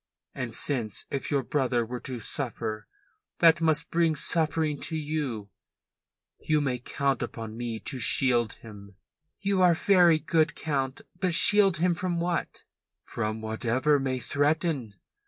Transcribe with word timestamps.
And 0.33 0.55
since 0.55 1.05
if 1.11 1.29
your 1.29 1.43
brother 1.43 1.85
were 1.85 1.99
to 1.99 2.17
suffer 2.17 2.87
that 3.37 3.61
must 3.61 3.91
bring 3.91 4.15
suffering 4.15 4.81
to 4.81 4.95
you, 4.97 5.51
you 6.39 6.59
may 6.59 6.79
count 6.79 7.21
upon 7.21 7.55
me 7.55 7.77
to 7.81 7.99
shield 7.99 8.53
him." 8.53 8.95
"You 9.41 9.61
are 9.61 9.75
very 9.75 10.17
good, 10.17 10.55
Count. 10.55 11.01
But 11.19 11.35
shield 11.35 11.77
him 11.77 11.93
from 11.93 12.19
what?" 12.19 12.63
"From 13.03 13.41
whatever 13.41 13.99
may 13.99 14.17
threaten. 14.17 14.95